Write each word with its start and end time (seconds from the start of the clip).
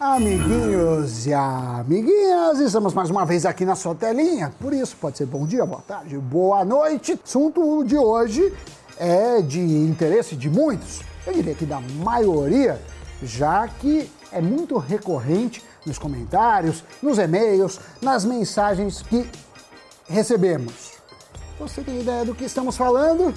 Amiguinhos 0.00 1.26
e 1.26 1.34
amiguinhas, 1.34 2.60
estamos 2.60 2.94
mais 2.94 3.10
uma 3.10 3.26
vez 3.26 3.44
aqui 3.44 3.64
na 3.64 3.74
sua 3.74 3.96
telinha. 3.96 4.52
Por 4.60 4.72
isso, 4.72 4.96
pode 4.96 5.18
ser 5.18 5.26
bom 5.26 5.44
dia, 5.44 5.66
boa 5.66 5.82
tarde, 5.82 6.16
boa 6.16 6.64
noite. 6.64 7.14
O 7.14 7.20
assunto 7.24 7.82
de 7.82 7.96
hoje 7.96 8.54
é 8.96 9.42
de 9.42 9.58
interesse 9.58 10.36
de 10.36 10.48
muitos, 10.48 11.00
eu 11.26 11.32
diria 11.32 11.52
que 11.52 11.66
da 11.66 11.80
maioria, 11.80 12.80
já 13.24 13.66
que 13.66 14.08
é 14.30 14.40
muito 14.40 14.78
recorrente 14.78 15.64
nos 15.84 15.98
comentários, 15.98 16.84
nos 17.02 17.18
e-mails, 17.18 17.80
nas 18.00 18.24
mensagens 18.24 19.02
que 19.02 19.28
recebemos. 20.08 20.92
Você 21.58 21.80
tem 21.80 22.02
ideia 22.02 22.24
do 22.24 22.36
que 22.36 22.44
estamos 22.44 22.76
falando? 22.76 23.34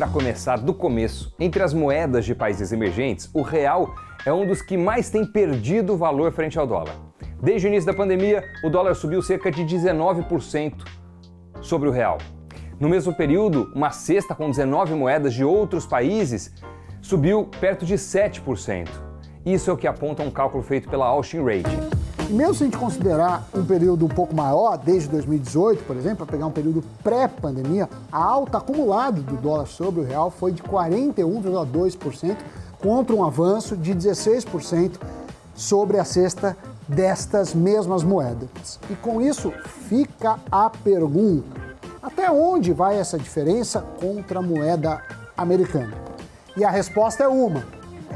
Para 0.00 0.08
começar 0.08 0.56
do 0.56 0.72
começo, 0.72 1.30
entre 1.38 1.62
as 1.62 1.74
moedas 1.74 2.24
de 2.24 2.34
países 2.34 2.72
emergentes, 2.72 3.28
o 3.34 3.42
real 3.42 3.94
é 4.24 4.32
um 4.32 4.46
dos 4.46 4.62
que 4.62 4.74
mais 4.74 5.10
tem 5.10 5.26
perdido 5.26 5.94
valor 5.94 6.32
frente 6.32 6.58
ao 6.58 6.66
dólar. 6.66 6.94
Desde 7.42 7.66
o 7.66 7.68
início 7.68 7.84
da 7.86 7.92
pandemia, 7.92 8.42
o 8.64 8.70
dólar 8.70 8.94
subiu 8.94 9.20
cerca 9.20 9.50
de 9.50 9.62
19% 9.62 10.72
sobre 11.60 11.86
o 11.86 11.92
real. 11.92 12.16
No 12.80 12.88
mesmo 12.88 13.14
período, 13.14 13.70
uma 13.74 13.90
cesta 13.90 14.34
com 14.34 14.48
19 14.48 14.94
moedas 14.94 15.34
de 15.34 15.44
outros 15.44 15.84
países 15.84 16.54
subiu 17.02 17.50
perto 17.60 17.84
de 17.84 17.96
7%. 17.96 18.88
Isso 19.44 19.68
é 19.68 19.74
o 19.74 19.76
que 19.76 19.86
aponta 19.86 20.22
um 20.22 20.30
cálculo 20.30 20.62
feito 20.62 20.88
pela 20.88 21.04
Austin 21.04 21.40
Rating. 21.44 21.99
E 22.30 22.32
mesmo 22.32 22.54
se 22.54 22.62
a 22.62 22.66
gente 22.66 22.78
considerar 22.78 23.44
um 23.52 23.64
período 23.64 24.04
um 24.04 24.08
pouco 24.08 24.32
maior, 24.36 24.78
desde 24.78 25.08
2018, 25.08 25.82
por 25.82 25.96
exemplo, 25.96 26.18
para 26.18 26.26
pegar 26.26 26.46
um 26.46 26.52
período 26.52 26.80
pré-pandemia, 27.02 27.90
a 28.12 28.22
alta 28.22 28.58
acumulada 28.58 29.20
do 29.20 29.36
dólar 29.36 29.66
sobre 29.66 30.02
o 30.02 30.04
real 30.04 30.30
foi 30.30 30.52
de 30.52 30.62
41,2%, 30.62 32.36
contra 32.80 33.16
um 33.16 33.24
avanço 33.24 33.76
de 33.76 33.92
16% 33.92 34.92
sobre 35.56 35.98
a 35.98 36.04
cesta 36.04 36.56
destas 36.86 37.52
mesmas 37.52 38.04
moedas. 38.04 38.78
E 38.88 38.94
com 38.94 39.20
isso 39.20 39.52
fica 39.88 40.38
a 40.52 40.70
pergunta: 40.70 41.60
até 42.00 42.30
onde 42.30 42.72
vai 42.72 42.96
essa 42.96 43.18
diferença 43.18 43.84
contra 44.00 44.38
a 44.38 44.42
moeda 44.42 45.02
americana? 45.36 45.94
E 46.56 46.64
a 46.64 46.70
resposta 46.70 47.24
é 47.24 47.28
uma: 47.28 47.64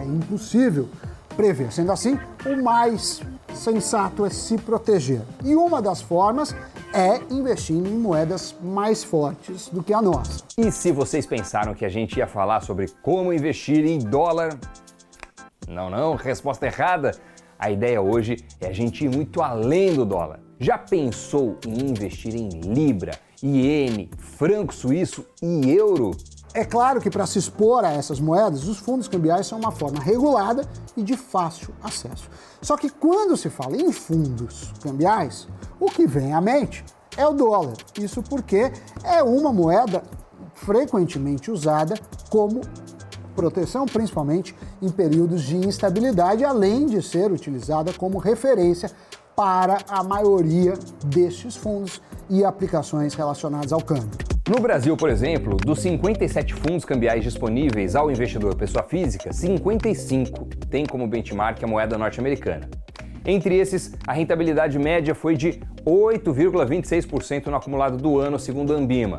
é 0.00 0.04
impossível 0.04 0.88
prever. 1.36 1.72
Sendo 1.72 1.90
assim, 1.90 2.16
o 2.46 2.62
mais 2.62 3.20
sensato 3.54 4.24
é 4.24 4.30
se 4.30 4.56
proteger. 4.58 5.22
E 5.42 5.54
uma 5.54 5.80
das 5.80 6.00
formas 6.00 6.54
é 6.92 7.20
investindo 7.30 7.88
em 7.88 7.98
moedas 7.98 8.54
mais 8.62 9.02
fortes 9.02 9.68
do 9.68 9.82
que 9.82 9.92
a 9.92 10.00
nossa. 10.00 10.44
E 10.56 10.70
se 10.70 10.92
vocês 10.92 11.26
pensaram 11.26 11.74
que 11.74 11.84
a 11.84 11.88
gente 11.88 12.18
ia 12.18 12.26
falar 12.26 12.60
sobre 12.60 12.88
como 13.02 13.32
investir 13.32 13.84
em 13.84 13.98
dólar? 13.98 14.58
Não, 15.68 15.90
não, 15.90 16.14
resposta 16.14 16.66
errada. 16.66 17.12
A 17.58 17.70
ideia 17.70 18.00
hoje 18.00 18.36
é 18.60 18.68
a 18.68 18.72
gente 18.72 19.04
ir 19.04 19.08
muito 19.08 19.42
além 19.42 19.94
do 19.94 20.04
dólar. 20.04 20.40
Já 20.58 20.78
pensou 20.78 21.58
em 21.66 21.90
investir 21.90 22.34
em 22.34 22.48
libra, 22.48 23.18
iene, 23.42 24.10
franco 24.18 24.72
suíço 24.72 25.26
e 25.42 25.70
euro? 25.70 26.12
É 26.56 26.64
claro 26.64 27.00
que 27.00 27.10
para 27.10 27.26
se 27.26 27.36
expor 27.36 27.84
a 27.84 27.90
essas 27.90 28.20
moedas, 28.20 28.68
os 28.68 28.78
fundos 28.78 29.08
cambiais 29.08 29.44
são 29.44 29.58
uma 29.58 29.72
forma 29.72 29.98
regulada 29.98 30.64
e 30.96 31.02
de 31.02 31.16
fácil 31.16 31.74
acesso. 31.82 32.30
Só 32.62 32.76
que 32.76 32.88
quando 32.88 33.36
se 33.36 33.50
fala 33.50 33.76
em 33.76 33.90
fundos 33.90 34.72
cambiais, 34.80 35.48
o 35.80 35.86
que 35.86 36.06
vem 36.06 36.32
à 36.32 36.40
mente 36.40 36.84
é 37.16 37.26
o 37.26 37.32
dólar. 37.32 37.74
Isso 37.98 38.22
porque 38.22 38.72
é 39.02 39.20
uma 39.20 39.52
moeda 39.52 40.04
frequentemente 40.54 41.50
usada 41.50 41.96
como 42.30 42.60
proteção, 43.34 43.84
principalmente 43.84 44.54
em 44.80 44.88
períodos 44.88 45.42
de 45.42 45.56
instabilidade, 45.56 46.44
além 46.44 46.86
de 46.86 47.02
ser 47.02 47.32
utilizada 47.32 47.92
como 47.92 48.18
referência 48.18 48.92
para 49.34 49.78
a 49.88 50.04
maioria 50.04 50.74
destes 51.04 51.56
fundos 51.56 52.00
e 52.30 52.44
aplicações 52.44 53.14
relacionadas 53.14 53.72
ao 53.72 53.82
câmbio. 53.82 54.33
No 54.46 54.60
Brasil, 54.60 54.94
por 54.94 55.08
exemplo, 55.08 55.56
dos 55.56 55.80
57 55.80 56.52
fundos 56.52 56.84
cambiais 56.84 57.24
disponíveis 57.24 57.96
ao 57.96 58.10
investidor 58.10 58.54
pessoa 58.54 58.84
física, 58.84 59.32
55 59.32 60.44
têm 60.68 60.84
como 60.84 61.08
benchmark 61.08 61.64
a 61.64 61.66
moeda 61.66 61.96
norte-americana. 61.96 62.68
Entre 63.24 63.56
esses, 63.56 63.94
a 64.06 64.12
rentabilidade 64.12 64.78
média 64.78 65.14
foi 65.14 65.34
de 65.34 65.60
8,26% 65.86 67.46
no 67.46 67.56
acumulado 67.56 67.96
do 67.96 68.18
ano, 68.18 68.38
segundo 68.38 68.74
a 68.74 68.76
Ambima. 68.76 69.16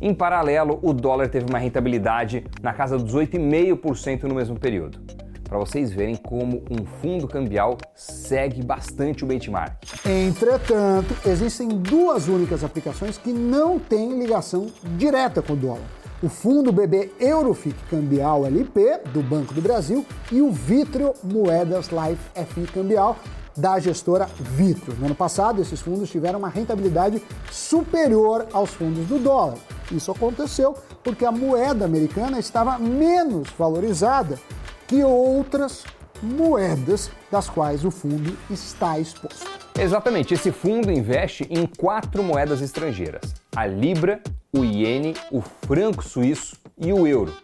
Em 0.00 0.14
paralelo, 0.14 0.78
o 0.84 0.92
dólar 0.92 1.28
teve 1.28 1.46
uma 1.48 1.58
rentabilidade 1.58 2.44
na 2.62 2.72
casa 2.72 2.96
dos 2.96 3.12
8,5% 3.12 4.22
no 4.22 4.36
mesmo 4.36 4.56
período 4.56 5.13
para 5.44 5.58
vocês 5.58 5.92
verem 5.92 6.16
como 6.16 6.62
um 6.70 6.84
fundo 7.00 7.28
cambial 7.28 7.76
segue 7.94 8.62
bastante 8.62 9.24
o 9.24 9.26
benchmark. 9.26 9.74
Entretanto, 10.04 11.14
existem 11.26 11.68
duas 11.68 12.28
únicas 12.28 12.64
aplicações 12.64 13.18
que 13.18 13.32
não 13.32 13.78
têm 13.78 14.18
ligação 14.18 14.66
direta 14.96 15.42
com 15.42 15.52
o 15.52 15.56
dólar. 15.56 15.86
O 16.22 16.28
fundo 16.28 16.72
BB 16.72 17.12
Eurofic 17.20 17.76
Cambial 17.90 18.46
LP, 18.46 19.00
do 19.12 19.22
Banco 19.22 19.52
do 19.52 19.60
Brasil, 19.60 20.06
e 20.32 20.40
o 20.40 20.50
Vitrio 20.50 21.12
Moedas 21.22 21.88
Life 21.88 22.52
FI 22.54 22.66
Cambial, 22.72 23.16
da 23.56 23.78
gestora 23.78 24.26
Vitrio. 24.40 24.96
No 24.98 25.06
ano 25.06 25.14
passado, 25.14 25.60
esses 25.60 25.80
fundos 25.80 26.10
tiveram 26.10 26.38
uma 26.38 26.48
rentabilidade 26.48 27.22
superior 27.50 28.46
aos 28.52 28.70
fundos 28.70 29.06
do 29.06 29.18
dólar. 29.18 29.58
Isso 29.92 30.10
aconteceu 30.10 30.74
porque 31.02 31.24
a 31.24 31.30
moeda 31.30 31.84
americana 31.84 32.38
estava 32.38 32.78
menos 32.78 33.48
valorizada 33.58 34.38
que 34.86 35.02
outras 35.02 35.84
moedas 36.22 37.10
das 37.30 37.48
quais 37.48 37.84
o 37.84 37.90
fundo 37.90 38.36
está 38.50 38.98
exposto. 38.98 39.46
Exatamente, 39.78 40.34
esse 40.34 40.52
fundo 40.52 40.90
investe 40.90 41.46
em 41.50 41.66
quatro 41.66 42.22
moedas 42.22 42.60
estrangeiras: 42.60 43.34
a 43.54 43.66
libra, 43.66 44.20
o 44.52 44.64
iene, 44.64 45.14
o 45.30 45.40
franco 45.40 46.02
suíço 46.02 46.56
e 46.78 46.92
o 46.92 47.06
euro. 47.06 47.34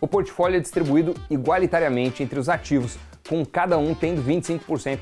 O 0.00 0.08
portfólio 0.08 0.56
é 0.56 0.60
distribuído 0.60 1.14
igualitariamente 1.30 2.22
entre 2.22 2.38
os 2.38 2.48
ativos, 2.48 2.96
com 3.28 3.44
cada 3.44 3.78
um 3.78 3.94
tendo 3.94 4.22
25% 4.22 4.98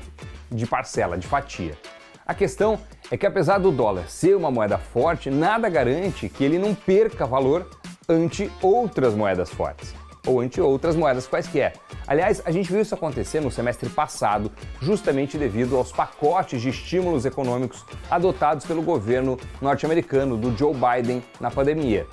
de 0.51 0.65
parcela, 0.65 1.17
de 1.17 1.27
fatia. 1.27 1.77
A 2.25 2.33
questão 2.33 2.79
é 3.11 3.17
que, 3.17 3.25
apesar 3.25 3.57
do 3.57 3.71
dólar 3.71 4.07
ser 4.07 4.35
uma 4.35 4.49
moeda 4.49 4.77
forte, 4.77 5.29
nada 5.29 5.67
garante 5.67 6.29
que 6.29 6.43
ele 6.43 6.57
não 6.57 6.73
perca 6.73 7.25
valor 7.25 7.69
ante 8.07 8.49
outras 8.61 9.13
moedas 9.13 9.49
fortes 9.49 9.93
ou 10.25 10.39
ante 10.39 10.61
outras 10.61 10.95
moedas 10.95 11.27
quaisquer. 11.27 11.73
Aliás, 12.07 12.41
a 12.45 12.51
gente 12.51 12.71
viu 12.71 12.81
isso 12.81 12.95
acontecer 12.95 13.39
no 13.39 13.51
semestre 13.51 13.89
passado, 13.89 14.51
justamente 14.81 15.37
devido 15.37 15.75
aos 15.75 15.91
pacotes 15.91 16.61
de 16.61 16.69
estímulos 16.69 17.25
econômicos 17.25 17.85
adotados 18.09 18.65
pelo 18.65 18.81
governo 18.81 19.37
norte-americano 19.61 20.37
do 20.37 20.55
Joe 20.57 20.73
Biden 20.73 21.23
na 21.39 21.51
pandemia. 21.51 22.07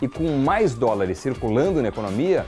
E 0.00 0.06
com 0.06 0.38
mais 0.38 0.74
dólares 0.74 1.18
circulando 1.18 1.82
na 1.82 1.88
economia, 1.88 2.46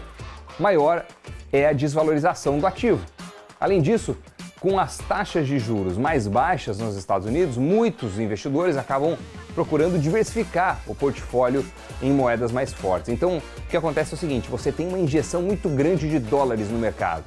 maior 0.59 1.05
é 1.53 1.67
a 1.67 1.73
desvalorização 1.73 2.59
do 2.59 2.67
ativo. 2.67 3.05
Além 3.59 3.81
disso, 3.81 4.17
com 4.61 4.79
as 4.79 4.99
taxas 4.99 5.47
de 5.47 5.59
juros 5.59 5.97
mais 5.97 6.27
baixas 6.27 6.79
nos 6.79 6.97
Estados 6.97 7.27
Unidos, 7.27 7.57
muitos 7.57 8.19
investidores 8.19 8.77
acabam 8.77 9.17
procurando 9.59 9.99
diversificar 9.99 10.81
o 10.87 10.95
portfólio 10.95 11.67
em 12.01 12.13
moedas 12.13 12.53
mais 12.53 12.73
fortes. 12.73 13.09
Então, 13.09 13.39
o 13.39 13.43
que 13.69 13.77
acontece 13.77 14.15
é 14.15 14.17
o 14.17 14.17
seguinte: 14.17 14.49
você 14.49 14.71
tem 14.71 14.87
uma 14.87 15.01
injeção 15.01 15.43
muito 15.43 15.69
grande 15.69 16.09
de 16.09 16.21
dólares 16.21 16.71
no 16.71 16.79
mercado. 16.79 17.25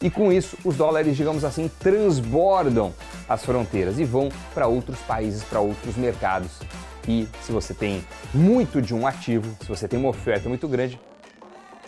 E 0.00 0.08
com 0.08 0.32
isso, 0.32 0.56
os 0.64 0.76
dólares, 0.76 1.14
digamos 1.14 1.44
assim, 1.44 1.70
transbordam 1.78 2.94
as 3.28 3.44
fronteiras 3.44 3.98
e 3.98 4.04
vão 4.04 4.30
para 4.54 4.66
outros 4.66 4.98
países, 5.00 5.44
para 5.44 5.60
outros 5.60 5.94
mercados. 5.94 6.58
E 7.06 7.28
se 7.42 7.52
você 7.52 7.74
tem 7.74 8.02
muito 8.32 8.80
de 8.80 8.94
um 8.94 9.06
ativo, 9.06 9.54
se 9.60 9.68
você 9.68 9.86
tem 9.86 9.98
uma 9.98 10.08
oferta 10.08 10.48
muito 10.48 10.66
grande, 10.66 10.98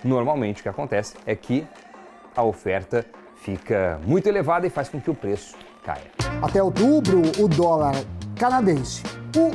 normalmente 0.04 0.60
o 0.60 0.62
que 0.62 0.69
acontece 0.69 1.14
é 1.25 1.34
que 1.34 1.66
a 2.37 2.43
oferta 2.43 3.06
fica 3.37 3.99
muito 4.06 4.26
elevada 4.26 4.66
e 4.66 4.70
faz 4.70 4.90
com 4.90 5.00
que 5.00 5.11
o 5.11 5.14
preço 5.14 5.56
caia. 5.82 6.11
Até 6.43 6.62
outubro, 6.62 7.22
o 7.43 7.49
dólar 7.49 7.94
canadense 8.37 9.02
o 9.36 9.50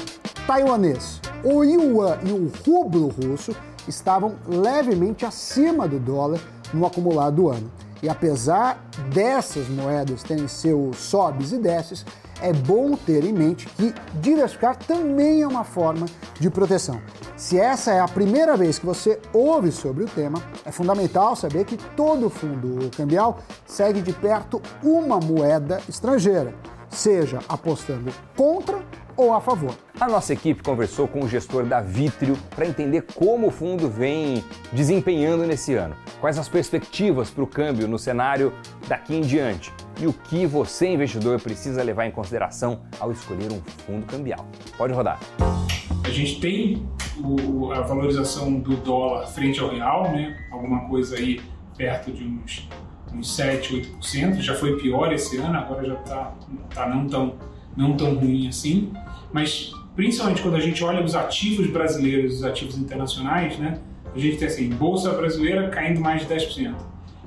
taiwanês, 0.46 1.22
o 1.44 1.64
yuan 1.64 2.18
e 2.26 2.32
o 2.32 2.52
rublo 2.66 3.08
russo 3.08 3.56
estavam 3.88 4.36
levemente 4.48 5.26
acima 5.26 5.88
do 5.88 6.00
dólar 6.00 6.40
no 6.74 6.86
acumulado 6.86 7.36
do 7.36 7.50
ano. 7.50 7.72
E 8.02 8.10
apesar 8.10 8.78
dessas 9.14 9.68
moedas 9.68 10.24
terem 10.24 10.48
seus 10.48 10.98
sobes 10.98 11.52
e 11.52 11.58
desces, 11.58 12.06
é 12.42 12.54
bom 12.54 12.96
ter 12.96 13.26
em 13.26 13.34
mente 13.34 13.68
que 13.68 13.94
diversificar 14.16 14.78
também 14.78 15.42
é 15.42 15.48
uma 15.48 15.66
forma 15.66 16.06
de 16.40 16.50
proteção. 16.50 17.02
Se 17.36 17.60
essa 17.60 17.92
é 17.92 18.00
a 18.00 18.08
primeira 18.08 18.56
vez 18.56 18.80
que 18.80 18.86
você 18.86 19.20
ouve 19.34 19.72
sobre 19.72 20.06
o 20.06 20.08
tema, 20.08 20.42
é 20.66 20.72
fundamental 20.72 21.36
saber 21.36 21.66
que 21.66 21.78
todo 21.96 22.30
fundo 22.30 22.90
cambial 22.96 23.40
segue 23.66 24.02
de 24.02 24.14
perto 24.14 24.62
uma 24.82 25.20
moeda 25.20 25.82
estrangeira 25.90 26.54
seja 26.90 27.40
apostando 27.48 28.12
contra 28.36 28.82
ou 29.16 29.34
a 29.34 29.42
favor. 29.42 29.76
A 30.00 30.08
nossa 30.08 30.32
equipe 30.32 30.64
conversou 30.64 31.08
com 31.08 31.20
o 31.20 31.28
gestor 31.28 31.66
da 31.66 31.82
Vitrio 31.82 32.38
para 32.56 32.66
entender 32.66 33.06
como 33.14 33.48
o 33.48 33.52
fundo 33.52 33.90
vem 33.90 34.44
desempenhando 34.72 35.46
nesse 35.46 35.74
ano, 35.74 35.94
quais 36.22 36.38
as 36.38 36.48
perspectivas 36.48 37.30
para 37.30 37.44
o 37.44 37.48
câmbio 37.48 37.88
no 37.88 38.00
cenário 38.00 38.54
daqui 38.88 39.16
em 39.16 39.22
diante 39.22 39.74
e 40.00 40.08
o 40.08 40.14
que 40.14 40.46
você, 40.46 40.88
investidor, 40.88 41.42
precisa 41.42 41.84
levar 41.84 42.06
em 42.06 42.12
consideração 42.12 42.82
ao 43.00 43.12
escolher 43.12 43.52
um 43.52 43.62
fundo 43.86 44.06
cambial. 44.06 44.48
Pode 44.78 44.94
rodar. 44.94 45.20
A 46.06 46.10
gente 46.10 46.40
tem 46.40 46.88
o, 47.22 47.74
a 47.74 47.82
valorização 47.82 48.60
do 48.60 48.78
dólar 48.78 49.28
frente 49.28 49.60
ao 49.60 49.70
real, 49.70 50.04
né? 50.04 50.38
alguma 50.50 50.88
coisa 50.88 51.18
aí 51.18 51.42
perto 51.76 52.12
de 52.12 52.24
uns, 52.24 52.68
uns 53.14 53.36
7, 53.36 53.74
8%. 54.02 54.40
Já 54.40 54.56
foi 54.56 54.78
pior 54.78 55.12
esse 55.14 55.38
ano, 55.38 55.58
agora 55.58 55.86
já 55.86 55.94
está 55.94 56.34
tá 56.74 56.88
não, 56.88 57.08
tão, 57.08 57.36
não 57.76 57.98
tão 57.98 58.16
ruim 58.16 58.48
assim. 58.48 58.92
Mas 59.32 59.72
principalmente 59.96 60.42
quando 60.42 60.56
a 60.56 60.60
gente 60.60 60.84
olha 60.84 61.04
os 61.04 61.16
ativos 61.16 61.68
brasileiros, 61.68 62.36
os 62.36 62.44
ativos 62.44 62.78
internacionais, 62.78 63.58
né? 63.58 63.80
A 64.14 64.18
gente 64.18 64.38
tem 64.38 64.48
assim, 64.48 64.70
bolsa 64.70 65.12
brasileira 65.12 65.70
caindo 65.70 66.00
mais 66.00 66.28
de 66.28 66.34
10%, 66.34 66.76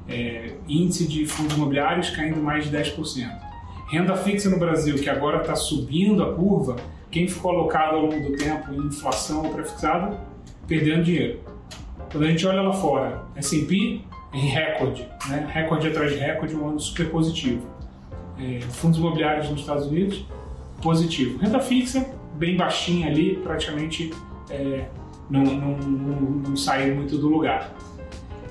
é, 0.09 0.55
índice 0.69 1.07
de 1.07 1.27
fundos 1.27 1.55
imobiliários 1.55 2.11
caindo 2.11 2.43
mais 2.43 2.69
de 2.69 2.77
10%. 2.77 3.31
Renda 3.89 4.17
fixa 4.17 4.49
no 4.49 4.59
Brasil, 4.59 4.97
que 4.97 5.09
agora 5.09 5.43
está 5.43 5.55
subindo 5.55 6.23
a 6.25 6.35
curva, 6.35 6.77
quem 7.11 7.29
ficou 7.29 7.51
alocado 7.51 7.97
ao 7.97 8.07
longo 8.07 8.31
do 8.31 8.37
tempo 8.37 8.73
em 8.73 8.87
inflação 8.87 9.45
ou 9.45 9.53
prefixado, 9.53 10.17
perdendo 10.67 11.05
dinheiro. 11.05 11.41
Quando 12.13 12.25
a 12.25 12.29
gente 12.29 12.47
olha 12.47 12.61
lá 12.61 12.75
fora, 12.75 13.23
S&P 13.37 14.03
em 14.35 14.47
recorde, 14.47 15.09
né? 15.29 15.49
recorde 15.51 15.89
atrás 15.89 16.13
de 16.13 16.19
recorde, 16.19 16.55
um 16.55 16.69
ano 16.69 16.79
super 16.79 17.09
positivo. 17.11 17.67
É, 18.39 18.61
fundos 18.61 18.99
imobiliários 18.99 19.49
nos 19.49 19.61
Estados 19.61 19.87
Unidos, 19.87 20.25
positivo. 20.83 21.39
Renda 21.39 21.59
fixa, 21.59 22.07
bem 22.35 22.55
baixinha 22.55 23.09
ali, 23.09 23.37
praticamente 23.37 24.13
é, 24.51 24.85
não, 25.31 25.43
não, 25.43 25.79
não, 25.79 26.21
não 26.49 26.57
sai 26.57 26.91
muito 26.91 27.17
do 27.17 27.29
lugar. 27.29 27.73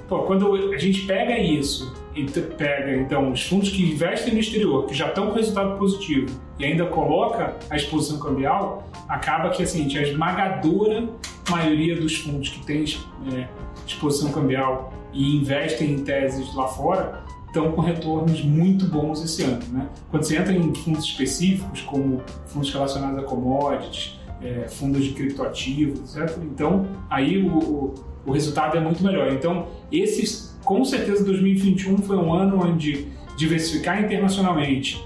Pô, 0.09 0.23
quando 0.23 0.73
a 0.73 0.77
gente 0.77 1.03
pega 1.05 1.37
isso 1.37 1.95
e 2.15 2.23
pega 2.23 2.95
então 2.95 3.31
os 3.31 3.47
fundos 3.47 3.69
que 3.69 3.91
investem 3.91 4.33
no 4.33 4.39
exterior, 4.39 4.87
que 4.87 4.93
já 4.93 5.07
estão 5.07 5.27
com 5.27 5.35
resultado 5.35 5.77
positivo, 5.77 6.27
e 6.57 6.65
ainda 6.65 6.85
coloca 6.85 7.55
a 7.69 7.75
exposição 7.75 8.19
cambial, 8.19 8.87
acaba 9.07 9.49
que 9.49 9.61
assim, 9.63 9.95
a 9.97 10.01
esmagadora 10.01 11.07
maioria 11.49 11.95
dos 11.99 12.17
fundos 12.17 12.49
que 12.49 12.65
tem 12.65 12.83
é, 13.33 13.47
exposição 13.85 14.31
cambial 14.31 14.93
e 15.13 15.37
investem 15.37 15.91
em 15.91 16.03
teses 16.03 16.53
lá 16.55 16.67
fora 16.67 17.23
estão 17.51 17.71
com 17.73 17.81
retornos 17.81 18.41
muito 18.43 18.85
bons 18.85 19.23
esse 19.23 19.43
ano. 19.43 19.61
Né? 19.71 19.89
Quando 20.09 20.23
você 20.23 20.37
entra 20.37 20.53
em 20.53 20.73
fundos 20.73 21.03
específicos, 21.03 21.81
como 21.81 22.21
fundos 22.47 22.71
relacionados 22.73 23.19
a 23.19 23.23
commodities, 23.23 24.19
é, 24.41 24.67
fundos 24.69 25.03
de 25.03 25.11
criptoativos, 25.11 26.15
etc., 26.15 26.37
então 26.43 26.87
aí 27.09 27.37
o, 27.37 27.57
o, 27.57 27.93
o, 28.25 28.31
resultado 28.31 28.77
é 28.77 28.79
muito 28.79 29.03
melhor. 29.03 29.31
Então, 29.33 29.67
esses, 29.91 30.57
com 30.63 30.83
certeza, 30.85 31.23
2021 31.25 31.97
foi 31.99 32.15
um 32.15 32.33
ano 32.33 32.63
onde 32.63 33.07
diversificar 33.37 34.01
internacionalmente 34.01 35.03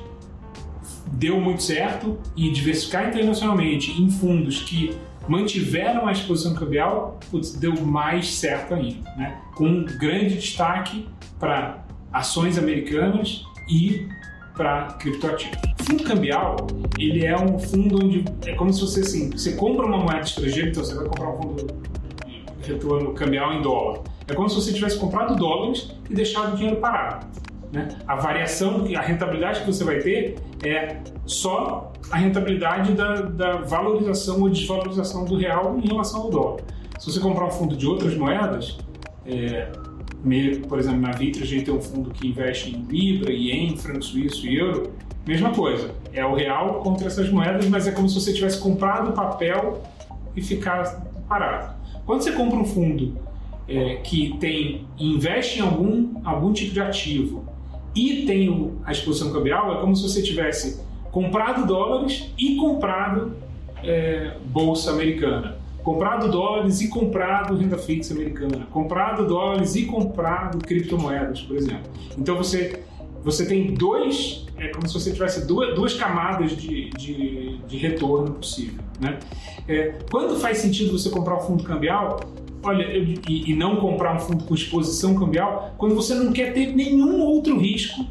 deu 1.17 1.39
muito 1.39 1.63
certo 1.63 2.17
e 2.35 2.51
diversificar 2.51 3.09
internacionalmente 3.09 3.91
em 3.91 4.09
fundos 4.09 4.61
que 4.61 4.97
mantiveram 5.27 6.07
a 6.07 6.11
exposição 6.11 6.53
cambial, 6.53 7.19
putz, 7.31 7.53
deu 7.53 7.73
mais 7.81 8.35
certo 8.35 8.75
ainda, 8.75 9.09
né? 9.15 9.41
com 9.55 9.67
um 9.67 9.85
grande 9.85 10.35
destaque 10.35 11.07
para 11.39 11.83
ações 12.13 12.57
americanas 12.57 13.43
e 13.69 14.07
para 14.53 14.85
criptoativos. 14.99 15.57
Fundo 15.79 16.03
cambial, 16.03 16.55
ele 16.97 17.25
é 17.25 17.35
um 17.35 17.59
fundo 17.59 18.03
onde 18.03 18.23
é 18.45 18.53
como 18.53 18.71
se 18.71 18.81
você 18.81 19.01
assim, 19.01 19.29
você 19.31 19.53
compra 19.53 19.85
uma 19.85 19.97
moeda 19.97 20.21
estrangeira, 20.21 20.69
então 20.69 20.83
você 20.83 20.95
vai 20.95 21.05
comprar 21.05 21.29
um 21.29 21.41
fundo 21.41 21.67
de 22.61 22.71
retorno 22.71 23.13
cambial 23.13 23.53
em 23.53 23.61
dólar. 23.61 24.01
É 24.27 24.33
como 24.33 24.49
se 24.49 24.55
você 24.55 24.73
tivesse 24.73 24.97
comprado 24.97 25.35
dólares 25.35 25.91
e 26.09 26.13
deixado 26.13 26.53
o 26.53 26.55
dinheiro 26.55 26.77
parado. 26.77 27.27
Né? 27.71 27.87
A 28.07 28.15
variação, 28.15 28.85
a 28.95 29.01
rentabilidade 29.01 29.61
que 29.61 29.67
você 29.67 29.83
vai 29.83 29.99
ter 29.99 30.35
é 30.63 30.97
só 31.25 31.91
a 32.11 32.17
rentabilidade 32.17 32.93
da, 32.93 33.21
da 33.21 33.57
valorização 33.57 34.41
ou 34.41 34.49
desvalorização 34.49 35.25
do 35.25 35.35
real 35.37 35.77
em 35.77 35.87
relação 35.87 36.21
ao 36.21 36.29
dólar. 36.29 36.61
Se 36.99 37.11
você 37.11 37.19
comprar 37.19 37.45
um 37.45 37.51
fundo 37.51 37.75
de 37.75 37.85
outras 37.85 38.15
moedas, 38.15 38.77
é, 39.25 39.71
por 40.67 40.79
exemplo, 40.79 41.01
na 41.01 41.11
Vitra 41.11 41.43
a 41.43 41.45
gente 41.45 41.65
tem 41.65 41.73
um 41.73 41.81
fundo 41.81 42.09
que 42.11 42.27
investe 42.27 42.75
em 42.75 42.83
Libra, 42.83 43.31
Ien, 43.31 43.75
franco 43.77 44.03
suíço 44.03 44.47
e 44.47 44.57
euro, 44.57 44.93
mesma 45.27 45.51
coisa. 45.51 45.91
É 46.13 46.25
o 46.25 46.33
real 46.33 46.75
contra 46.75 47.07
essas 47.07 47.29
moedas, 47.29 47.67
mas 47.67 47.87
é 47.87 47.91
como 47.91 48.07
se 48.07 48.15
você 48.15 48.33
tivesse 48.33 48.59
comprado 48.59 49.11
papel 49.13 49.81
e 50.35 50.41
ficar 50.41 51.05
parado. 51.27 51.75
Quando 52.05 52.21
você 52.21 52.31
compra 52.31 52.57
um 52.57 52.65
fundo 52.65 53.17
é, 53.67 53.95
que 53.95 54.37
tem 54.39 54.87
investe 54.97 55.59
em 55.59 55.61
algum, 55.61 56.21
algum 56.23 56.53
tipo 56.53 56.73
de 56.73 56.79
ativo 56.79 57.54
e 57.95 58.25
tem 58.25 58.73
a 58.83 58.91
exposição 58.91 59.31
cambial, 59.31 59.77
é 59.77 59.81
como 59.81 59.95
se 59.95 60.03
você 60.03 60.21
tivesse 60.21 60.81
comprado 61.11 61.65
dólares 61.65 62.29
e 62.37 62.55
comprado 62.57 63.33
é, 63.83 64.35
bolsa 64.45 64.91
americana 64.91 65.65
comprado 65.85 66.31
dólares 66.31 66.81
e 66.81 66.87
comprado 66.87 67.55
renda 67.55 67.77
fixa 67.77 68.11
americana, 68.11 68.67
comprado 68.71 69.27
dólares 69.27 69.75
e 69.75 69.85
comprado 69.85 70.57
criptomoedas, 70.57 71.41
por 71.41 71.55
exemplo. 71.55 71.91
Então 72.17 72.35
você, 72.35 72.83
você 73.23 73.45
tem 73.45 73.71
dois, 73.71 74.47
é 74.57 74.69
como 74.69 74.87
se 74.87 74.93
você 74.95 75.13
tivesse 75.13 75.45
duas, 75.45 75.75
duas 75.75 75.93
camadas 75.93 76.57
de, 76.57 76.89
de, 76.89 77.59
de, 77.67 77.77
retorno 77.77 78.33
possível. 78.33 78.83
Né? 78.99 79.19
É, 79.67 79.99
quando 80.09 80.39
faz 80.39 80.57
sentido 80.57 80.97
você 80.97 81.11
comprar 81.11 81.37
um 81.37 81.41
fundo 81.41 81.63
cambial, 81.63 82.19
olha, 82.65 82.83
eu, 82.83 83.03
e, 83.29 83.51
e 83.51 83.55
não 83.55 83.77
comprar 83.77 84.15
um 84.15 84.19
fundo 84.19 84.43
com 84.43 84.53
exposição 84.53 85.15
cambial, 85.15 85.73
quando 85.77 85.95
você 85.95 86.13
não 86.15 86.33
quer 86.33 86.53
ter 86.53 86.75
nenhum 86.75 87.21
outro 87.21 87.57
risco 87.57 88.05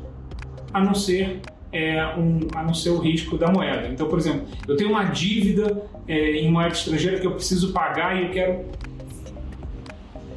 a 0.73 0.83
não 0.83 0.95
ser 0.95 1.41
é, 1.75 2.07
um, 2.17 2.47
a 2.55 2.63
não 2.63 2.73
ser 2.73 2.91
o 2.91 2.99
risco 2.99 3.37
da 3.37 3.51
moeda. 3.51 3.89
Então, 3.89 4.09
por 4.09 4.19
exemplo, 4.19 4.47
eu 4.67 4.77
tenho 4.77 4.91
uma 4.91 5.05
dívida 5.05 5.83
é, 6.07 6.37
em 6.37 6.51
moeda 6.51 6.73
estrangeira 6.73 7.19
que 7.19 7.27
eu 7.27 7.33
preciso 7.33 7.73
pagar 7.73 8.17
e 8.17 8.27
eu 8.27 8.31
quero. 8.31 8.65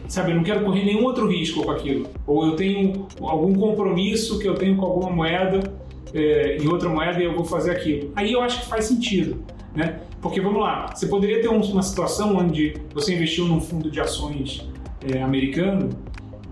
Sabe, 0.07 0.31
eu 0.31 0.35
não 0.37 0.43
quero 0.43 0.63
correr 0.63 0.85
nenhum 0.85 1.03
outro 1.03 1.27
risco 1.27 1.63
com 1.63 1.69
aquilo. 1.69 2.07
Ou 2.25 2.47
eu 2.47 2.55
tenho 2.55 3.07
algum 3.21 3.53
compromisso 3.53 4.39
que 4.39 4.47
eu 4.47 4.55
tenho 4.55 4.77
com 4.77 4.85
alguma 4.85 5.11
moeda, 5.11 5.71
é, 6.13 6.57
em 6.57 6.67
outra 6.67 6.89
moeda, 6.89 7.19
e 7.19 7.25
eu 7.25 7.35
vou 7.35 7.45
fazer 7.45 7.71
aquilo. 7.71 8.11
Aí 8.15 8.31
eu 8.31 8.41
acho 8.41 8.61
que 8.61 8.67
faz 8.67 8.85
sentido. 8.85 9.43
Né? 9.75 9.99
Porque 10.21 10.41
vamos 10.41 10.61
lá, 10.61 10.93
você 10.93 11.07
poderia 11.07 11.41
ter 11.41 11.47
uma 11.47 11.83
situação 11.83 12.35
onde 12.37 12.75
você 12.93 13.13
investiu 13.13 13.45
num 13.45 13.61
fundo 13.61 13.89
de 13.89 13.99
ações 13.99 14.67
é, 15.01 15.21
americano, 15.21 15.89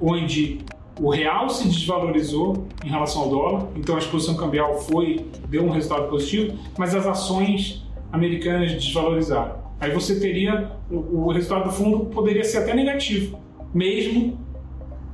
onde 0.02 0.60
o 1.00 1.10
real 1.10 1.50
se 1.50 1.68
desvalorizou 1.68 2.68
em 2.84 2.90
relação 2.90 3.24
ao 3.24 3.30
dólar, 3.30 3.68
então 3.76 3.96
a 3.96 3.98
exposição 3.98 4.36
cambial 4.36 4.80
foi 4.80 5.26
deu 5.50 5.64
um 5.66 5.70
resultado 5.70 6.08
positivo, 6.10 6.58
mas 6.78 6.96
as 6.96 7.06
ações 7.06 7.86
americanas 8.12 8.72
desvalorizaram. 8.74 9.56
Aí 9.80 9.92
você 9.92 10.20
teria 10.20 10.72
o, 10.90 11.26
o 11.26 11.32
resultado 11.32 11.66
do 11.66 11.72
fundo 11.72 12.06
poderia 12.06 12.44
ser 12.44 12.60
até 12.60 12.74
negativo, 12.74 13.40
mesmo 13.74 14.40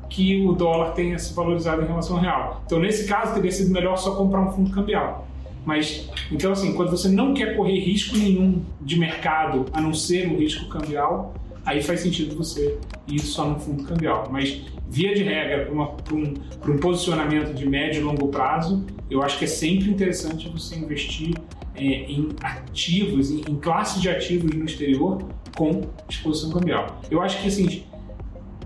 que 0.08 0.46
o 0.46 0.52
dólar 0.52 0.92
tenha 0.92 1.18
se 1.18 1.34
valorizado 1.34 1.82
em 1.82 1.86
relação 1.86 2.18
ao 2.18 2.22
real. 2.22 2.62
Então 2.66 2.80
nesse 2.80 3.08
caso 3.08 3.34
teria 3.34 3.52
sido 3.52 3.72
melhor 3.72 3.98
só 3.98 4.16
comprar 4.16 4.42
um 4.42 4.52
fundo 4.52 4.70
cambial. 4.72 5.28
Mas 5.66 6.10
então 6.32 6.52
assim, 6.52 6.74
quando 6.74 6.92
você 6.92 7.08
não 7.08 7.34
quer 7.34 7.56
correr 7.56 7.80
risco 7.80 8.18
nenhum 8.18 8.62
de 8.82 8.98
mercado 8.98 9.66
a 9.72 9.80
não 9.80 9.94
ser 9.94 10.28
o 10.28 10.38
risco 10.38 10.68
cambial, 10.70 11.34
aí 11.66 11.82
faz 11.82 12.02
sentido 12.02 12.36
você 12.36 12.78
ir 13.08 13.20
só 13.20 13.48
no 13.48 13.60
fundo 13.60 13.84
cambial. 13.84 14.28
Mas 14.32 14.62
via 14.90 15.14
de 15.14 15.24
regra, 15.24 15.66
para 15.66 16.16
um, 16.16 16.34
um, 16.68 16.78
posicionamento 16.78 17.54
de 17.54 17.68
médio 17.68 18.02
e 18.02 18.04
longo 18.04 18.28
prazo, 18.28 18.86
eu 19.10 19.22
acho 19.22 19.38
que 19.38 19.46
é 19.46 19.48
sempre 19.48 19.90
interessante 19.90 20.50
você 20.50 20.76
investir 20.76 21.34
é, 21.76 21.84
em 21.84 22.30
ativos, 22.42 23.32
em, 23.32 23.42
em 23.50 23.56
classes 23.56 24.02
de 24.02 24.10
ativos 24.10 24.52
no 24.52 24.66
exterior 24.66 25.24
com 25.56 25.82
exposição 26.10 26.52
cambial. 26.52 27.02
Eu 27.10 27.22
acho 27.22 27.42
que 27.42 27.48
assim, 27.48 27.84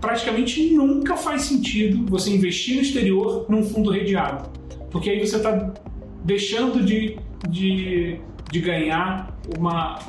praticamente 0.00 0.70
nunca 0.74 1.16
faz 1.16 1.42
sentido 1.42 2.06
você 2.06 2.30
investir 2.30 2.76
no 2.76 2.82
exterior 2.82 3.46
num 3.48 3.62
fundo 3.62 3.90
redeado, 3.90 4.50
porque 4.90 5.10
aí 5.10 5.24
você 5.24 5.36
está 5.36 5.74
deixando 6.26 6.84
de, 6.84 7.18
de, 7.48 8.20
de 8.50 8.60
ganhar 8.60 9.32
uma, 9.56 10.00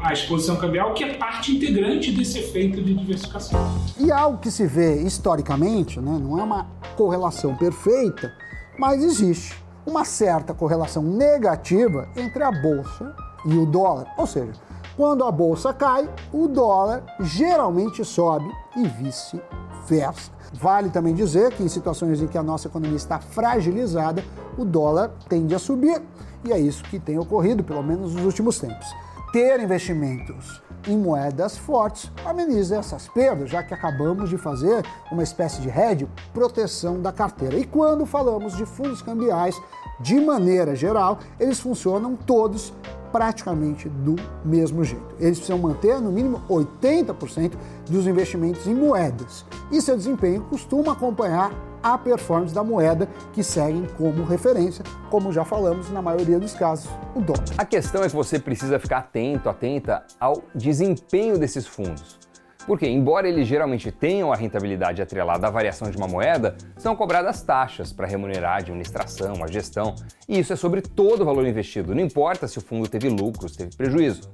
a 0.00 0.12
exposição 0.12 0.56
cambial, 0.56 0.94
que 0.94 1.02
é 1.02 1.14
parte 1.14 1.52
integrante 1.52 2.12
desse 2.12 2.38
efeito 2.38 2.80
de 2.80 2.94
diversificação. 2.94 3.60
E 3.98 4.12
algo 4.12 4.38
que 4.38 4.52
se 4.52 4.66
vê 4.66 5.02
historicamente, 5.02 6.00
né, 6.00 6.16
não 6.22 6.38
é 6.38 6.44
uma 6.44 6.68
correlação 6.96 7.56
perfeita, 7.56 8.32
mas 8.78 9.02
existe 9.02 9.56
uma 9.84 10.04
certa 10.04 10.54
correlação 10.54 11.02
negativa 11.02 12.08
entre 12.16 12.42
a 12.42 12.52
bolsa 12.52 13.14
e 13.44 13.54
o 13.54 13.66
dólar. 13.66 14.06
Ou 14.16 14.26
seja, 14.28 14.52
quando 14.96 15.24
a 15.24 15.30
bolsa 15.30 15.72
cai, 15.72 16.08
o 16.32 16.46
dólar 16.46 17.02
geralmente 17.20 18.04
sobe 18.04 18.50
e 18.76 18.86
vice-versa. 18.86 20.30
Vale 20.52 20.88
também 20.90 21.14
dizer 21.14 21.52
que 21.52 21.62
em 21.62 21.68
situações 21.68 22.22
em 22.22 22.28
que 22.28 22.38
a 22.38 22.42
nossa 22.42 22.68
economia 22.68 22.96
está 22.96 23.18
fragilizada, 23.18 24.24
o 24.56 24.64
dólar 24.64 25.10
tende 25.28 25.54
a 25.54 25.58
subir 25.58 26.00
E 26.44 26.52
é 26.52 26.58
isso 26.58 26.84
que 26.84 27.00
tem 27.00 27.18
ocorrido, 27.18 27.64
pelo 27.64 27.82
menos 27.82 28.14
nos 28.14 28.24
últimos 28.24 28.58
tempos. 28.58 28.86
Ter 29.32 29.58
investimentos 29.60 30.62
em 30.86 30.96
moedas 30.96 31.56
fortes 31.56 32.12
ameniza 32.24 32.76
essas 32.76 33.08
perdas, 33.08 33.50
já 33.50 33.62
que 33.62 33.74
acabamos 33.74 34.28
de 34.28 34.36
fazer 34.36 34.84
uma 35.10 35.22
espécie 35.22 35.60
de 35.60 35.68
hedge, 35.68 36.06
proteção 36.32 37.00
da 37.00 37.10
carteira. 37.10 37.56
E 37.56 37.64
quando 37.64 38.06
falamos 38.06 38.56
de 38.56 38.66
fundos 38.66 39.02
cambiais, 39.02 39.60
de 39.98 40.20
maneira 40.20 40.76
geral, 40.76 41.18
eles 41.40 41.58
funcionam 41.58 42.14
todos 42.14 42.72
praticamente 43.14 43.88
do 43.88 44.16
mesmo 44.44 44.82
jeito. 44.82 45.14
Eles 45.20 45.38
precisam 45.38 45.56
manter 45.56 46.00
no 46.00 46.10
mínimo 46.10 46.42
80% 46.50 47.52
dos 47.88 48.08
investimentos 48.08 48.66
em 48.66 48.74
moedas 48.74 49.46
e 49.70 49.80
seu 49.80 49.96
desempenho 49.96 50.42
costuma 50.50 50.94
acompanhar 50.94 51.52
a 51.80 51.96
performance 51.96 52.52
da 52.52 52.64
moeda 52.64 53.08
que 53.32 53.44
seguem 53.44 53.86
como 53.96 54.24
referência, 54.24 54.84
como 55.10 55.32
já 55.32 55.44
falamos 55.44 55.90
na 55.90 56.02
maioria 56.02 56.40
dos 56.40 56.54
casos, 56.54 56.90
o 57.14 57.20
dólar. 57.20 57.44
A 57.56 57.64
questão 57.64 58.02
é 58.02 58.08
que 58.08 58.16
você 58.16 58.36
precisa 58.36 58.80
ficar 58.80 58.98
atento, 58.98 59.48
atenta 59.48 60.04
ao 60.18 60.42
desempenho 60.52 61.38
desses 61.38 61.68
fundos. 61.68 62.23
Porque, 62.66 62.86
embora 62.86 63.28
eles 63.28 63.46
geralmente 63.46 63.92
tenham 63.92 64.32
a 64.32 64.36
rentabilidade 64.36 65.02
atrelada 65.02 65.46
à 65.46 65.50
variação 65.50 65.90
de 65.90 65.96
uma 65.96 66.08
moeda, 66.08 66.56
são 66.76 66.96
cobradas 66.96 67.42
taxas 67.42 67.92
para 67.92 68.06
remunerar 68.06 68.54
a 68.54 68.58
administração, 68.58 69.44
a 69.44 69.46
gestão, 69.46 69.94
e 70.28 70.38
isso 70.38 70.52
é 70.52 70.56
sobre 70.56 70.80
todo 70.80 71.20
o 71.20 71.24
valor 71.24 71.46
investido, 71.46 71.94
não 71.94 72.02
importa 72.02 72.48
se 72.48 72.58
o 72.58 72.62
fundo 72.62 72.88
teve 72.88 73.08
lucros, 73.08 73.54
teve 73.54 73.76
prejuízo. 73.76 74.30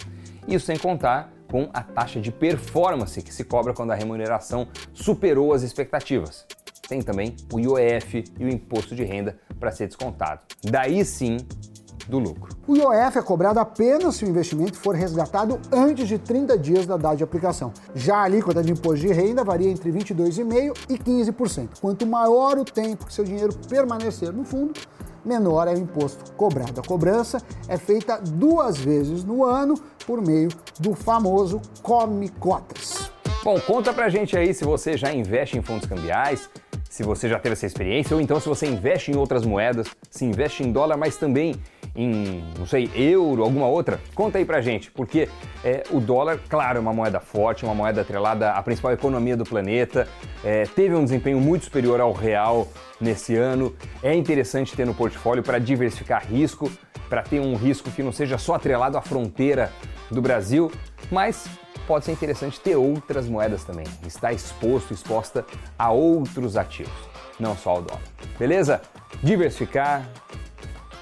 Isso 0.46 0.66
sem 0.66 0.78
contar 0.78 1.32
com 1.50 1.68
a 1.74 1.82
taxa 1.82 2.20
de 2.20 2.30
performance 2.30 3.20
que 3.20 3.34
se 3.34 3.44
cobra 3.44 3.74
quando 3.74 3.90
a 3.90 3.94
remuneração 3.94 4.68
superou 4.94 5.52
as 5.52 5.62
expectativas. 5.62 6.46
Tem 6.88 7.02
também 7.02 7.36
o 7.52 7.58
IOF 7.58 8.24
e 8.38 8.44
o 8.44 8.48
imposto 8.48 8.94
de 8.94 9.04
renda 9.04 9.38
para 9.58 9.70
ser 9.70 9.86
descontado. 9.86 10.40
Daí 10.64 11.04
sim 11.04 11.36
do 12.10 12.18
lucro. 12.18 12.54
O 12.66 12.76
IOF 12.76 13.16
é 13.16 13.22
cobrado 13.22 13.58
apenas 13.58 14.16
se 14.16 14.24
o 14.24 14.28
investimento 14.28 14.76
for 14.76 14.94
resgatado 14.94 15.58
antes 15.72 16.06
de 16.06 16.18
30 16.18 16.58
dias 16.58 16.84
da 16.84 16.96
data 16.96 17.16
de 17.16 17.24
aplicação. 17.24 17.72
Já 17.94 18.16
a 18.16 18.22
alíquota 18.24 18.62
de 18.62 18.72
imposto 18.72 19.06
de 19.06 19.12
renda 19.12 19.42
varia 19.42 19.70
entre 19.70 19.90
22,5% 19.90 20.76
e 20.88 20.98
15%. 20.98 21.68
Quanto 21.80 22.06
maior 22.06 22.58
o 22.58 22.64
tempo 22.64 23.06
que 23.06 23.14
seu 23.14 23.24
dinheiro 23.24 23.54
permanecer 23.68 24.32
no 24.32 24.44
fundo, 24.44 24.74
menor 25.24 25.68
é 25.68 25.74
o 25.74 25.78
imposto 25.78 26.32
cobrado. 26.32 26.80
A 26.80 26.82
cobrança 26.86 27.40
é 27.68 27.76
feita 27.76 28.18
duas 28.18 28.76
vezes 28.76 29.24
no 29.24 29.44
ano 29.44 29.74
por 30.06 30.20
meio 30.20 30.48
do 30.78 30.94
famoso 30.94 31.60
Come 31.82 32.28
Cotas. 32.28 33.10
Bom, 33.42 33.58
conta 33.60 33.92
pra 33.92 34.08
gente 34.08 34.36
aí 34.36 34.52
se 34.52 34.64
você 34.64 34.98
já 34.98 35.12
investe 35.12 35.56
em 35.56 35.62
fundos 35.62 35.88
cambiais, 35.88 36.50
se 36.90 37.02
você 37.02 37.28
já 37.28 37.38
teve 37.38 37.52
essa 37.52 37.64
experiência, 37.64 38.14
ou 38.14 38.20
então 38.20 38.38
se 38.40 38.48
você 38.48 38.66
investe 38.66 39.12
em 39.12 39.16
outras 39.16 39.46
moedas, 39.46 39.86
se 40.10 40.24
investe 40.24 40.62
em 40.62 40.72
dólar, 40.72 40.96
mas 40.96 41.16
também 41.16 41.54
em, 41.94 42.44
não 42.58 42.66
sei, 42.66 42.90
euro, 42.94 43.42
alguma 43.42 43.66
outra? 43.66 44.00
Conta 44.14 44.38
aí 44.38 44.44
pra 44.44 44.60
gente, 44.60 44.90
porque 44.90 45.28
é, 45.64 45.82
o 45.90 46.00
dólar, 46.00 46.38
claro, 46.48 46.78
é 46.78 46.80
uma 46.80 46.92
moeda 46.92 47.20
forte, 47.20 47.64
uma 47.64 47.74
moeda 47.74 48.00
atrelada 48.00 48.52
à 48.52 48.62
principal 48.62 48.92
economia 48.92 49.36
do 49.36 49.44
planeta, 49.44 50.08
é, 50.44 50.64
teve 50.64 50.94
um 50.94 51.04
desempenho 51.04 51.40
muito 51.40 51.64
superior 51.64 52.00
ao 52.00 52.12
real 52.12 52.68
nesse 53.00 53.36
ano. 53.36 53.74
É 54.02 54.14
interessante 54.14 54.76
ter 54.76 54.86
no 54.86 54.94
portfólio 54.94 55.42
para 55.42 55.58
diversificar 55.58 56.26
risco, 56.26 56.70
para 57.08 57.22
ter 57.22 57.40
um 57.40 57.54
risco 57.56 57.90
que 57.90 58.02
não 58.02 58.12
seja 58.12 58.38
só 58.38 58.54
atrelado 58.54 58.96
à 58.96 59.02
fronteira 59.02 59.72
do 60.10 60.22
Brasil, 60.22 60.70
mas 61.10 61.48
pode 61.86 62.04
ser 62.04 62.12
interessante 62.12 62.60
ter 62.60 62.76
outras 62.76 63.28
moedas 63.28 63.64
também, 63.64 63.86
estar 64.06 64.32
exposto, 64.32 64.94
exposta 64.94 65.44
a 65.76 65.90
outros 65.90 66.56
ativos, 66.56 66.92
não 67.38 67.56
só 67.56 67.70
ao 67.70 67.82
dólar. 67.82 68.02
Beleza? 68.38 68.80
Diversificar, 69.22 70.08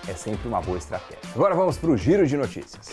é 0.09 0.15
sempre 0.15 0.49
uma 0.49 0.61
boa 0.61 0.79
estratégia. 0.79 1.19
Agora 1.35 1.55
vamos 1.55 1.77
para 1.77 1.91
o 1.91 1.97
giro 1.97 2.27
de 2.27 2.37
notícias. 2.37 2.91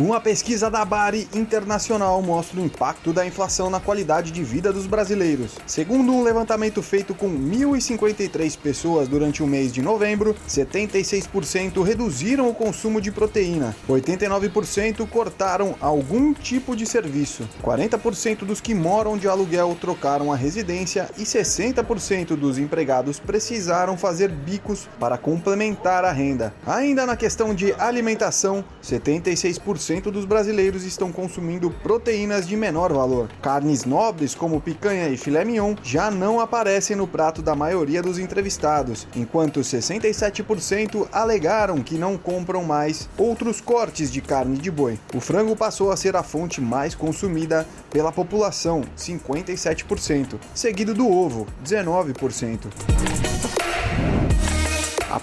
Uma 0.00 0.18
pesquisa 0.18 0.70
da 0.70 0.82
Bari 0.82 1.28
Internacional 1.34 2.22
mostra 2.22 2.58
o 2.58 2.64
impacto 2.64 3.12
da 3.12 3.26
inflação 3.26 3.68
na 3.68 3.78
qualidade 3.78 4.30
de 4.30 4.42
vida 4.42 4.72
dos 4.72 4.86
brasileiros. 4.86 5.58
Segundo 5.66 6.10
um 6.10 6.22
levantamento 6.22 6.82
feito 6.82 7.14
com 7.14 7.28
1.053 7.28 8.56
pessoas 8.56 9.08
durante 9.08 9.42
o 9.42 9.46
mês 9.46 9.70
de 9.70 9.82
novembro, 9.82 10.34
76% 10.48 11.82
reduziram 11.82 12.48
o 12.48 12.54
consumo 12.54 12.98
de 12.98 13.12
proteína, 13.12 13.76
89% 13.86 15.06
cortaram 15.06 15.74
algum 15.82 16.32
tipo 16.32 16.74
de 16.74 16.86
serviço, 16.86 17.46
40% 17.62 18.38
dos 18.46 18.58
que 18.58 18.74
moram 18.74 19.18
de 19.18 19.28
aluguel 19.28 19.76
trocaram 19.78 20.32
a 20.32 20.36
residência 20.36 21.10
e 21.18 21.24
60% 21.24 22.36
dos 22.36 22.56
empregados 22.56 23.20
precisaram 23.20 23.98
fazer 23.98 24.30
bicos 24.30 24.88
para 24.98 25.18
complementar 25.18 26.06
a 26.06 26.10
renda. 26.10 26.54
Ainda 26.66 27.04
na 27.04 27.16
questão 27.16 27.54
de 27.54 27.74
alimentação, 27.74 28.64
76% 28.82 29.89
40% 29.90 30.10
dos 30.10 30.24
brasileiros 30.24 30.84
estão 30.84 31.10
consumindo 31.10 31.70
proteínas 31.70 32.46
de 32.46 32.56
menor 32.56 32.92
valor. 32.92 33.28
Carnes 33.42 33.84
nobres 33.84 34.34
como 34.34 34.60
picanha 34.60 35.08
e 35.08 35.16
filé 35.16 35.44
mignon 35.44 35.74
já 35.82 36.10
não 36.10 36.38
aparecem 36.38 36.96
no 36.96 37.06
prato 37.06 37.42
da 37.42 37.56
maioria 37.56 38.02
dos 38.02 38.18
entrevistados, 38.18 39.08
enquanto 39.16 39.60
67% 39.60 41.08
alegaram 41.10 41.82
que 41.82 41.98
não 41.98 42.16
compram 42.16 42.62
mais 42.62 43.08
outros 43.18 43.60
cortes 43.60 44.12
de 44.12 44.20
carne 44.20 44.58
de 44.58 44.70
boi. 44.70 44.98
O 45.14 45.20
frango 45.20 45.56
passou 45.56 45.90
a 45.90 45.96
ser 45.96 46.14
a 46.14 46.22
fonte 46.22 46.60
mais 46.60 46.94
consumida 46.94 47.66
pela 47.90 48.12
população, 48.12 48.82
57%, 48.96 50.36
seguido 50.54 50.94
do 50.94 51.10
ovo, 51.10 51.46
19%. 51.64 53.59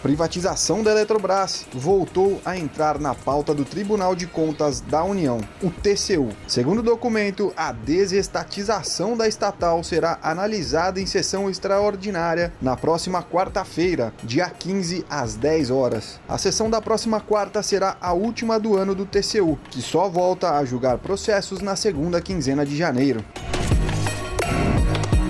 Privatização 0.07 0.81
da 0.81 0.91
Eletrobras 0.91 1.67
voltou 1.73 2.39
a 2.45 2.57
entrar 2.57 2.97
na 2.97 3.13
pauta 3.13 3.53
do 3.53 3.65
Tribunal 3.65 4.15
de 4.15 4.25
Contas 4.25 4.79
da 4.79 5.03
União, 5.03 5.41
o 5.61 5.69
TCU. 5.69 6.29
Segundo 6.47 6.79
o 6.79 6.81
documento, 6.81 7.51
a 7.57 7.73
desestatização 7.73 9.17
da 9.17 9.27
estatal 9.27 9.83
será 9.83 10.17
analisada 10.23 11.01
em 11.01 11.05
sessão 11.05 11.49
extraordinária 11.49 12.53
na 12.61 12.77
próxima 12.77 13.21
quarta-feira, 13.21 14.13
dia 14.23 14.49
15 14.49 15.05
às 15.09 15.35
10 15.35 15.71
horas. 15.71 16.21
A 16.25 16.37
sessão 16.37 16.69
da 16.69 16.81
próxima 16.81 17.19
quarta 17.19 17.61
será 17.61 17.97
a 17.99 18.13
última 18.13 18.57
do 18.57 18.77
ano 18.77 18.95
do 18.95 19.05
TCU, 19.05 19.59
que 19.69 19.81
só 19.81 20.07
volta 20.07 20.51
a 20.51 20.63
julgar 20.63 20.99
processos 20.99 21.59
na 21.59 21.75
segunda 21.75 22.21
quinzena 22.21 22.65
de 22.65 22.77
janeiro. 22.77 23.25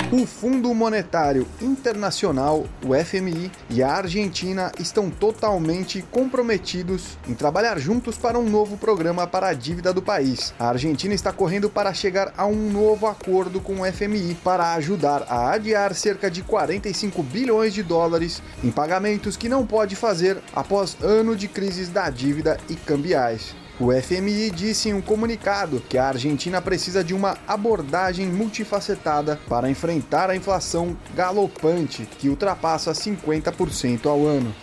O 0.10 0.26
Fundo 0.26 0.74
Monetário 0.74 1.46
Internacional, 1.62 2.66
o 2.82 2.96
FMI, 2.96 3.52
e 3.70 3.84
a 3.84 3.92
Argentina 3.92 4.72
estão 4.80 5.10
totalmente 5.10 6.02
comprometidos 6.02 7.18
em 7.28 7.34
trabalhar 7.34 7.78
juntos 7.78 8.18
para 8.18 8.40
um 8.40 8.50
novo 8.50 8.78
programa 8.78 9.28
para 9.28 9.50
a 9.50 9.54
dívida 9.54 9.92
do 9.92 10.02
país. 10.02 10.54
A 10.58 10.70
Argentina 10.70 11.14
está 11.14 11.34
correndo 11.34 11.70
para 11.70 11.94
chegar 11.94 12.34
a 12.38 12.46
um 12.46 12.72
novo 12.72 13.06
acordo 13.06 13.60
com 13.60 13.82
o 13.82 13.86
FMI 13.86 14.38
para 14.42 14.76
ajudar 14.76 15.24
a 15.28 15.52
adiar 15.52 15.94
cerca 15.94 16.32
de 16.32 16.42
45 16.42 17.22
bilhões 17.22 17.74
de 17.74 17.84
dólares 17.84 18.42
em 18.64 18.72
pagamentos 18.72 19.36
que 19.36 19.50
não 19.50 19.68
pode 19.68 19.98
fazer 19.98 20.38
após 20.56 20.96
ano 21.02 21.36
de 21.36 21.50
crises 21.50 21.90
da 21.90 22.10
dívida 22.10 22.58
e 22.70 22.76
cambiais. 22.76 23.54
O 23.79 23.91
FMI 23.91 24.50
disse 24.50 24.89
em 24.89 24.93
um 24.93 25.01
comunicado 25.01 25.79
que 25.88 26.00
a 26.00 26.07
Argentina 26.07 26.60
precisa 26.60 27.03
de 27.03 27.13
uma 27.13 27.38
abordagem 27.48 28.25
multifacetada 28.25 29.39
para 29.48 29.69
enfrentar 29.69 30.31
a 30.31 30.36
inflação 30.36 30.98
galopante 31.15 32.03
que 32.03 32.27
ultrapassa 32.27 32.91
50% 32.91 34.07
ao 34.07 34.25
ano. 34.25 34.53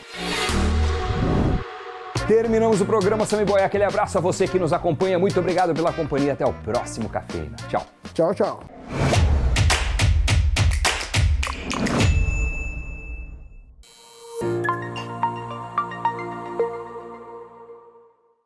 Terminamos 2.27 2.81
o 2.81 2.87
programa 2.87 3.25
Sammy 3.25 3.45
Boy. 3.45 3.63
Aquele 3.63 3.85
abraço 3.85 4.19
a 4.19 4.21
você 4.21 4.49
que 4.49 4.59
nos 4.59 4.73
acompanha. 4.73 5.19
Muito 5.19 5.39
obrigado 5.39 5.75
pela 5.75 5.93
companhia. 5.93 6.33
Até 6.33 6.45
o 6.45 6.53
próximo 6.53 7.09
Café. 7.09 7.47
Tchau. 7.69 7.87
Tchau, 8.15 8.35
tchau. 8.35 8.74